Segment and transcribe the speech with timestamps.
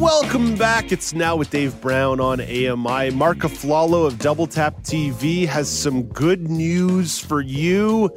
[0.00, 0.92] Welcome back.
[0.92, 3.10] It's now with Dave Brown on AMI.
[3.10, 8.10] Mark Aflalo of Double Tap TV has some good news for you.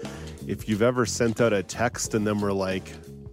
[0.48, 2.90] If you've ever sent out a text and then we're like,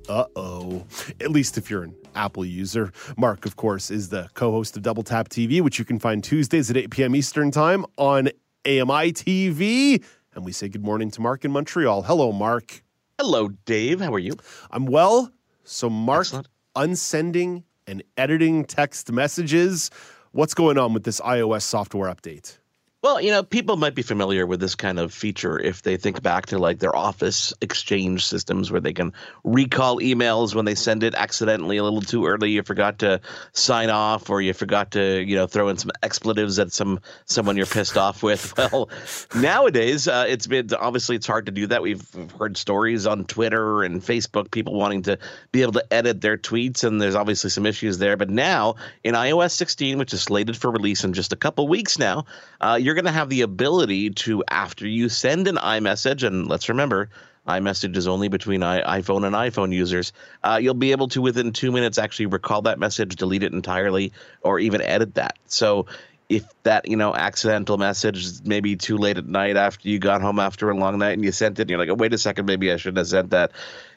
[0.09, 0.85] uh oh,
[1.21, 2.93] at least if you're an Apple user.
[3.17, 6.25] Mark, of course, is the co host of Double Tap TV, which you can find
[6.25, 7.15] Tuesdays at 8 p.m.
[7.15, 8.31] Eastern Time on
[8.67, 10.03] AMI TV.
[10.35, 12.03] And we say good morning to Mark in Montreal.
[12.03, 12.83] Hello, Mark.
[13.17, 14.01] Hello, Dave.
[14.01, 14.33] How are you?
[14.73, 15.31] I'm well.
[15.63, 16.49] So, Mark, Excellent.
[16.75, 19.91] unsending and editing text messages.
[20.33, 22.59] What's going on with this iOS software update?
[23.03, 26.23] Well, you know, people might be familiar with this kind of feature if they think
[26.23, 31.03] back to like their office exchange systems where they can recall emails when they send
[31.03, 32.51] it accidentally a little too early.
[32.51, 36.59] You forgot to sign off, or you forgot to, you know, throw in some expletives
[36.59, 38.53] at some someone you're pissed off with.
[38.71, 38.91] Well,
[39.35, 41.83] nowadays uh, it's been obviously it's hard to do that.
[41.83, 42.07] We've
[42.39, 45.19] heard stories on Twitter and Facebook, people wanting to
[45.51, 48.19] be able to edit their tweets, and there's obviously some issues there.
[48.19, 51.99] But now in iOS 16, which is slated for release in just a couple weeks
[51.99, 52.27] now,
[52.61, 56.69] uh, you're going to have the ability to, after you send an iMessage, and let's
[56.69, 57.11] remember,
[57.47, 60.13] iMessage is only between iPhone and iPhone users.
[60.43, 64.13] Uh, you'll be able to, within two minutes, actually recall that message, delete it entirely,
[64.43, 65.39] or even edit that.
[65.47, 65.87] So
[66.31, 70.39] if that you know accidental message maybe too late at night after you got home
[70.39, 72.47] after a long night and you sent it and you're like oh wait a second
[72.47, 73.51] maybe i shouldn't have sent that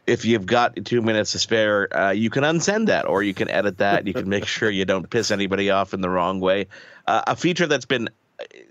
[0.07, 3.49] if you've got two minutes to spare uh, you can unsend that or you can
[3.49, 6.65] edit that you can make sure you don't piss anybody off in the wrong way
[7.05, 8.09] uh, a feature that's been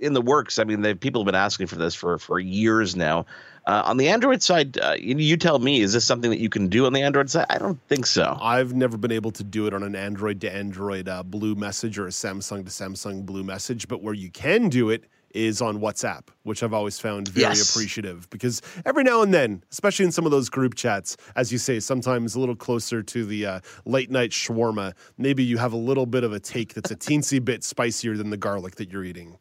[0.01, 2.97] in the works i mean they people have been asking for this for for years
[2.97, 3.25] now
[3.65, 6.49] uh, on the Android side, uh, you, you tell me, is this something that you
[6.49, 7.47] can do on the Android side?
[7.49, 8.37] I don't think so.
[8.41, 11.97] I've never been able to do it on an Android to Android uh, Blue message
[11.97, 15.79] or a Samsung to Samsung Blue message, but where you can do it is on
[15.79, 17.71] WhatsApp, which I've always found very Yes.
[17.71, 21.59] appreciative because every now and then, especially in some of those group chats, as you
[21.59, 25.77] say, sometimes a little closer to the uh, late night shawarma, maybe you have a
[25.77, 29.05] little bit of a take that's a teensy bit spicier than the garlic that you're
[29.05, 29.39] eating.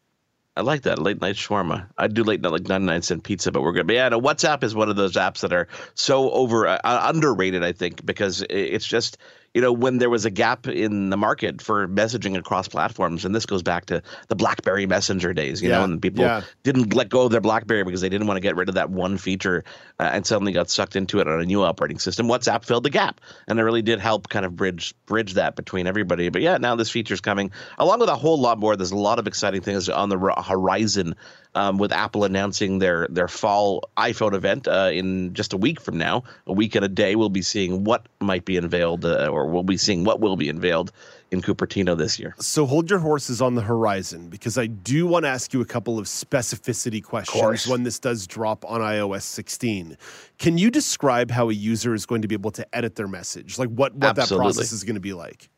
[0.62, 1.88] I like that late night shawarma.
[1.98, 3.88] I do late night like ninety nine cent pizza, but we're good.
[3.88, 7.64] But yeah, no, WhatsApp is one of those apps that are so over uh, underrated.
[7.64, 9.18] I think because it's just
[9.54, 13.36] you know when there was a gap in the market for messaging across platforms, and
[13.36, 15.62] this goes back to the BlackBerry Messenger days.
[15.62, 16.42] You Yeah, know, and people yeah.
[16.64, 18.90] didn't let go of their BlackBerry because they didn't want to get rid of that
[18.90, 19.64] one feature,
[20.00, 22.28] uh, and suddenly got sucked into it on a new operating system.
[22.28, 25.88] WhatsApp filled the gap, and it really did help kind of bridge bridge that between
[25.88, 26.30] everybody.
[26.30, 28.76] But yeah, now this feature is coming along with a whole lot more.
[28.76, 31.16] There's a lot of exciting things on the horizon.
[31.54, 35.98] Um, with Apple announcing their their fall iPhone event uh, in just a week from
[35.98, 39.41] now, a week and a day, we'll be seeing what might be unveiled, uh, or
[39.46, 40.92] we'll be seeing what will be unveiled
[41.32, 42.36] in Cupertino this year.
[42.40, 45.66] So hold your horses on the horizon because I do want to ask you a
[45.66, 49.98] couple of specificity questions when this does drop on iOS 16.
[50.38, 53.58] Can you describe how a user is going to be able to edit their message?
[53.58, 55.50] Like what, what that process is going to be like?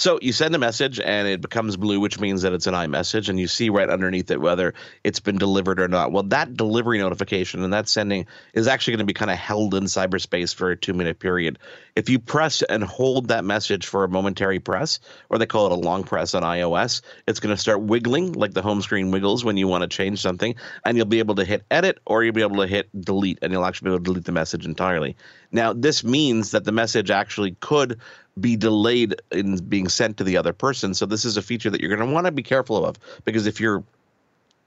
[0.00, 3.28] So you send a message and it becomes blue, which means that it's an iMessage,
[3.28, 4.72] and you see right underneath it whether
[5.04, 6.10] it's been delivered or not.
[6.10, 8.24] Well, that delivery notification and that sending
[8.54, 11.58] is actually going to be kind of held in cyberspace for a two minute period.
[11.96, 15.72] If you press and hold that message for a momentary press, or they call it
[15.72, 19.44] a long press on iOS, it's going to start wiggling like the home screen wiggles
[19.44, 22.32] when you want to change something, and you'll be able to hit edit or you'll
[22.32, 25.14] be able to hit delete, and you'll actually be able to delete the message entirely.
[25.52, 28.00] Now, this means that the message actually could
[28.40, 30.94] be delayed in being sent to the other person.
[30.94, 33.46] So this is a feature that you're going to want to be careful of because
[33.46, 33.84] if you're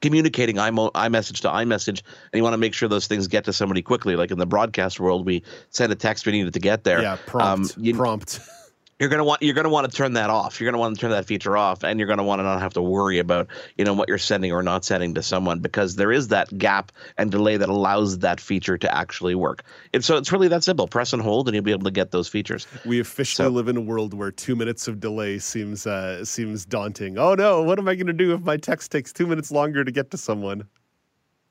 [0.01, 3.81] communicating iMessage to iMessage and you want to make sure those things get to somebody
[3.81, 6.83] quickly, like in the broadcast world, we send a text we need it to get
[6.83, 7.01] there.
[7.01, 7.77] Yeah, prompt.
[7.77, 8.39] Um, you, prompt.
[9.03, 10.61] you're gonna want you're gonna want to turn that off.
[10.61, 12.71] You're gonna want to turn that feature off, and you're gonna want to not have
[12.75, 13.47] to worry about
[13.77, 16.93] you know what you're sending or not sending to someone because there is that gap
[17.17, 19.63] and delay that allows that feature to actually work.
[19.93, 20.87] And so it's really that simple.
[20.87, 22.65] Press and hold, and you'll be able to get those features.
[22.85, 26.65] We officially So- live in a world where two minutes of delay seems uh, seems
[26.65, 27.17] daunting.
[27.17, 29.83] Oh no, what am I going to do if my text takes two minutes longer
[29.83, 30.63] to get to someone?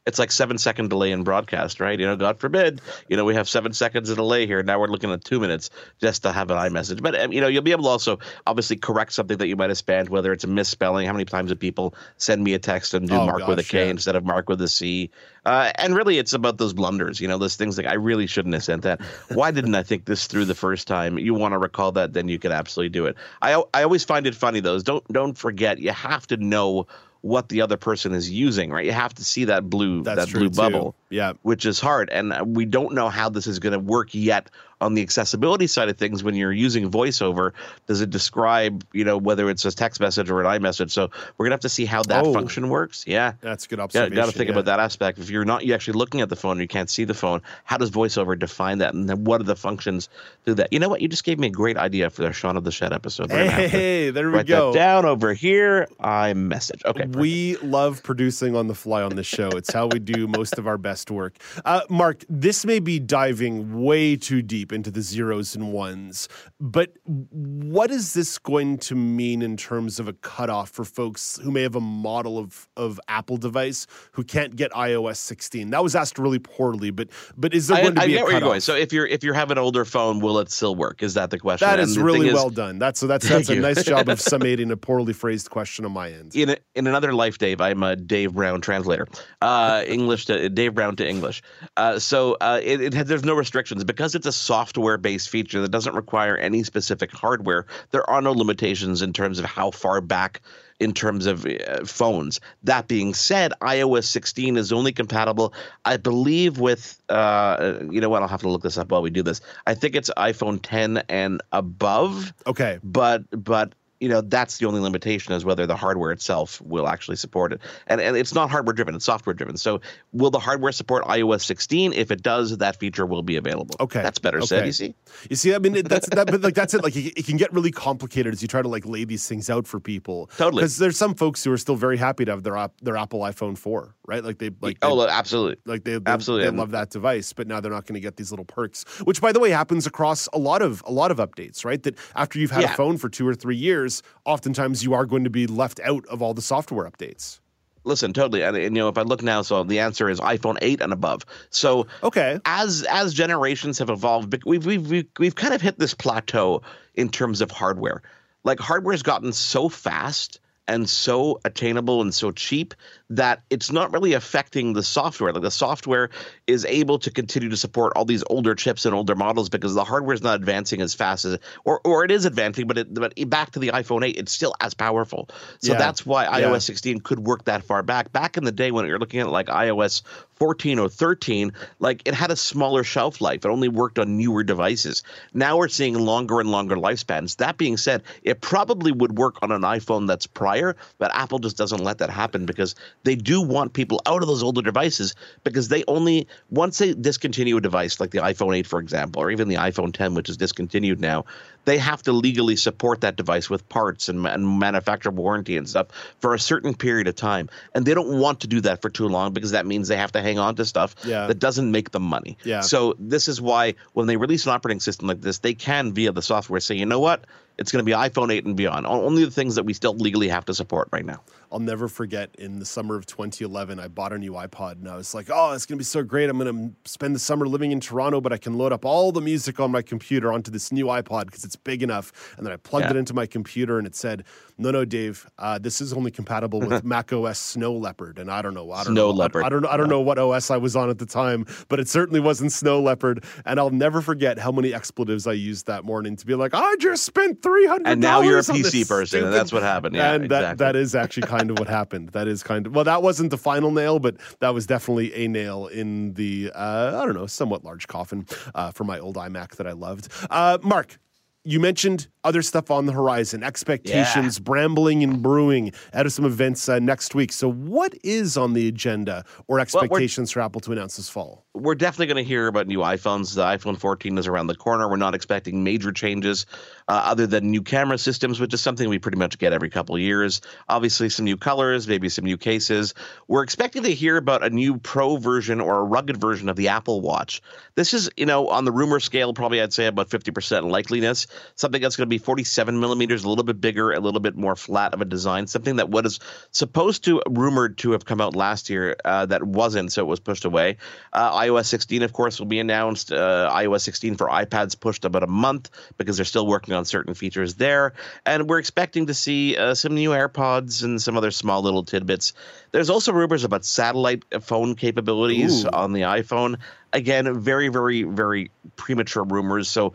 [0.04, 1.98] It's like seven second delay in broadcast, right?
[1.98, 4.62] You know, God forbid, you know, we have seven seconds of delay here.
[4.62, 5.70] Now we're looking at two minutes
[6.00, 7.00] just to have an iMessage.
[7.00, 9.70] But, um, you know, you'll be able to also obviously correct something that you might
[9.70, 11.06] have spammed, whether it's a misspelling.
[11.06, 13.62] How many times do people send me a text and do Oh, Mark with a
[13.64, 13.90] K yeah.
[13.90, 15.10] instead of Mark with a C?
[15.44, 18.54] Uh, and really, it's about those blunders, you know, those things like I really shouldn't
[18.54, 19.00] have sent that.
[19.34, 21.18] Why didn't I think this through the first time?
[21.18, 23.16] You want to recall that, then you can absolutely do it.
[23.40, 24.78] I, I always find it funny, though.
[24.80, 26.86] Don't don't forget, you have to know
[27.22, 28.84] what the other person is using, right?
[28.84, 30.56] You have to see that blue That's that blue too.
[30.56, 31.34] bubble, Yeah.
[31.42, 34.50] which is hard, and uh, we don't know how this is going to work yet
[34.80, 36.24] on the accessibility side of things.
[36.24, 37.52] When you're using voiceover,
[37.86, 40.90] does it describe you know whether it's a text message or an iMessage?
[40.90, 42.32] So we're gonna have to see how that Oh.
[42.32, 43.04] function works.
[43.06, 43.34] Yeah.
[43.42, 44.14] That's a good Yeah, observation.
[44.16, 44.54] got to think yeah.
[44.54, 45.20] about that aspect.
[45.20, 47.42] If you're not you actually looking at the phone, you can't see the phone.
[47.62, 50.08] How does VoiceOver define that, and then what are the functions
[50.46, 50.72] do that?
[50.72, 51.00] You know what?
[51.00, 53.30] You just gave me a great idea for the Shaun of the Shed episode.
[53.30, 54.72] We're gonna have to Hey, there we go.
[54.74, 55.86] down over here.
[56.00, 56.84] iMessage.
[56.84, 57.06] Okay.
[57.06, 59.48] We love producing on the fly on the show.
[59.50, 61.36] It's how we do most of our best work.
[61.64, 66.28] Uh, Mark, this may be diving way too deep into the zeros and ones,
[66.60, 71.50] but what is this going to mean in terms of a cutoff for folks who
[71.50, 75.70] may have a model of, of Apple device who can't get iOS 16?
[75.70, 78.20] That was asked really poorly, but but is there I, going to I be get
[78.20, 78.50] a where you're cutoff?
[78.50, 78.60] going.
[78.60, 81.02] So if you're if you have an older phone, will it still work?
[81.02, 81.66] Is that the question?
[81.66, 82.78] That is really is, well done.
[82.78, 83.60] That's so that's that's a you.
[83.60, 86.34] nice job of summating a poorly phrased question on my end.
[86.36, 89.06] in a, in another life, Dave, I'm a Dave Brown translator,
[89.40, 91.42] uh, English to Dave Brown to English.
[91.76, 95.60] Uh, so uh, it, it has, there's no restrictions because it's a software based feature
[95.60, 97.66] that doesn't require any specific hardware.
[97.90, 100.40] There are no limitations in terms of how far back.
[100.80, 102.40] In terms of uh, phones.
[102.64, 105.54] That being said, iOS 16 is only compatible,
[105.84, 108.22] I believe, with uh, you know what?
[108.22, 109.42] I'll have to look this up while we do this.
[109.64, 112.80] I think it's iPhone 10 and above Okay.
[112.82, 117.16] but but you know that's the only limitation is whether the hardware itself will actually
[117.16, 119.80] support it and and it's not hardware driven it's software driven so
[120.12, 124.02] will the hardware support ios 16 if it does that feature will be available Okay.
[124.02, 124.94] that's better said you see
[125.30, 126.82] You see, I mean, it, that's that, but like that's it.
[126.82, 129.48] Like it, it can get really complicated as you try to like lay these things
[129.50, 130.28] out for people.
[130.38, 130.60] Totally.
[130.62, 133.56] because there's some folks who are still very happy to have their their Apple iPhone
[133.56, 134.24] 4, right?
[134.24, 136.50] Like they like oh they, absolutely like they, they absolutely.
[136.50, 138.84] they love that device, but now they're not going to get these little perks.
[139.04, 141.82] Which, by the way, happens across a lot of a lot of updates, right?
[141.82, 142.72] That after you've had Yeah.
[142.72, 143.91] a phone for two or three years,
[144.24, 147.40] oftentimes you are going to be left out of all the software updates.
[147.84, 150.56] listen totally and, and you know if i look now so the answer is iphone
[150.62, 155.52] 8 and above so Okay, as as generations have evolved, we've we've we've, we've kind
[155.54, 156.62] of hit this plateau
[156.94, 158.02] in terms of hardware.
[158.44, 160.40] Like hardware's gotten so fast
[160.72, 162.74] and so attainable and so cheap
[163.10, 165.32] that it's not really affecting the software.
[165.32, 166.08] Like the software
[166.46, 169.84] is able to continue to support all these older chips and older models because the
[169.84, 173.12] hardware is not advancing as fast as or or it is advancing, but it, but
[173.28, 175.28] back to the iPhone 8, it's still as powerful.
[175.60, 175.78] So Yeah.
[175.78, 176.48] that's why Yeah.
[176.48, 178.10] iOS 16 could work that far back.
[178.12, 180.02] Back in the day when you're looking at like iOS
[180.42, 183.44] 14 or 13, like it had a smaller shelf life.
[183.44, 185.04] It only worked on newer devices.
[185.32, 187.36] Now we're seeing longer and longer lifespans.
[187.36, 191.56] That being said, it probably would work on an iPhone that's prior, but Apple just
[191.56, 192.74] doesn't let that happen because
[193.04, 197.58] they do want people out of those older devices because they only once they discontinue
[197.58, 200.36] a device like the iPhone 8 for example or even the iPhone 10 which is
[200.36, 201.24] discontinued now,
[201.64, 205.88] they have to legally support that device with parts and, and manufacturer warranty and stuff
[206.20, 207.48] for a certain period of time.
[207.74, 210.12] And they don't want to do that for too long because that means they have
[210.12, 211.26] to hang on to stuff Yeah.
[211.28, 212.36] that doesn't make them money.
[212.44, 212.60] Yeah.
[212.60, 216.12] So this is why when they release an operating system like this, they can via
[216.12, 217.24] the software say, you know what?
[217.62, 218.86] It's going to be iPhone 8 and beyond.
[218.88, 221.22] Only the things that we still legally have to support right now.
[221.52, 224.96] I'll never forget in the summer of 2011, I bought a new iPod and I
[224.96, 226.28] was like, oh, it's going to be so great.
[226.28, 229.12] I'm going to spend the summer living in Toronto, but I can load up all
[229.12, 232.34] the music on my computer onto this new iPod because it's big enough.
[232.36, 232.90] And then I plugged Yeah.
[232.92, 234.24] it into my computer and it said,
[234.58, 238.18] no, no, Dave, uh, this is only compatible with Mac OS Snow Leopard.
[238.18, 238.72] And I don't know.
[238.72, 239.16] I don't Snow know.
[239.16, 239.44] Leopard.
[239.44, 239.68] I, don't know.
[239.68, 242.50] I don't know what OS I was on at the time, but it certainly wasn't
[242.52, 243.24] Snow Leopard.
[243.44, 246.76] And I'll never forget how many expletives I used that morning to be like, I
[246.76, 249.94] just spent 300 And now you're a PC person, and that's what happened.
[249.94, 250.64] Yeah, and that, exactly.
[250.66, 252.10] that is actually kind of what happened.
[252.10, 255.28] That is kind of well, that wasn't the final nail, but that was definitely a
[255.28, 259.56] nail in the uh, I don't know, somewhat large coffin uh, for my old iMac
[259.56, 260.08] that I loved.
[260.30, 260.98] Uh, Mark,
[261.44, 266.68] you mentioned other stuff on the horizon, expectations, brambling and brewing out of some events
[266.68, 267.32] uh, next week.
[267.32, 271.44] So, what is on the agenda or expectations for Apple to announce this fall?
[271.54, 273.34] we're definitely going to hear about new iPhones.
[273.34, 274.88] The iPhone 14 is around the corner.
[274.88, 276.46] We're not expecting major changes
[276.88, 279.94] uh, other than new camera systems, which is something we pretty much get every couple
[279.94, 280.40] of years.
[280.70, 282.94] Obviously, some new colors, maybe some new cases.
[283.28, 286.68] We're expecting to hear about a new pro version or a rugged version of the
[286.68, 287.42] Apple Watch.
[287.74, 290.32] This is, you know, on the rumor scale, probably I'd say about 50%
[290.70, 291.26] likeliness.
[291.54, 294.56] Something that's going to be 47 millimeters, a little bit bigger, a little bit more
[294.56, 295.46] flat of a design.
[295.46, 296.20] Something that what is
[296.50, 300.20] supposed to rumored to have come out last year uh, that wasn't, so it was
[300.20, 300.76] pushed away.
[301.12, 303.12] Uh, iOS 16, of course, will be announced.
[303.12, 307.14] Uh, iOS 16 for iPads pushed about a month because they're still working on certain
[307.14, 307.92] features there.
[308.26, 312.32] And we're expecting to see uh, some new AirPods and some other small little tidbits.
[312.70, 315.70] There's also rumors about satellite phone capabilities Ooh.
[315.72, 316.58] on the iPhone.
[316.92, 319.68] Again, very, very, very premature rumors.
[319.68, 319.92] So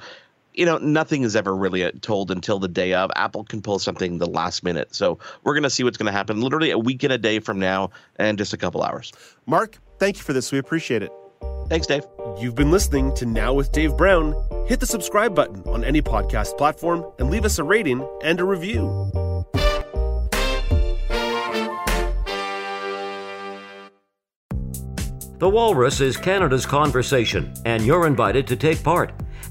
[0.57, 3.11] you know, nothing is ever really uh, told until the day of.
[3.15, 4.93] Apple can pull something the last minute.
[4.93, 7.39] So we're going to see what's going to happen literally a week and a day
[7.39, 9.13] from now and just a couple hours.
[9.45, 10.51] Mark, thank you for this.
[10.51, 11.11] We appreciate it.
[11.69, 12.03] Thanks, Dave.
[12.39, 14.33] You've been listening to Now with Dave Brown.
[14.67, 18.43] Hit the subscribe button on any podcast platform and leave us a rating and a
[18.43, 19.11] review.
[25.39, 29.13] The Walrus is Canada's conversation, and you're invited to take part.